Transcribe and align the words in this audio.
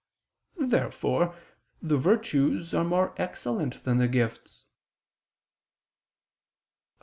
Therefore 0.57 1.35
the 1.79 1.95
virtues 1.95 2.73
are 2.73 2.83
more 2.83 3.13
excellent 3.17 3.83
than 3.83 3.99
the 3.99 4.07
gifts. 4.07 4.65
Obj. 6.87 6.91